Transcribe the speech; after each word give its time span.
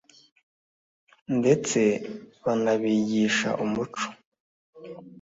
ndetse 1.37 1.81
banabigisha 2.43 3.47
umuco 3.63 4.07